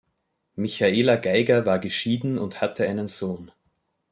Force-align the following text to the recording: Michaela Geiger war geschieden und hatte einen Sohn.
Michaela 0.55 1.15
Geiger 1.17 1.67
war 1.67 1.77
geschieden 1.77 2.39
und 2.39 2.59
hatte 2.59 2.87
einen 2.89 3.07
Sohn. 3.07 3.51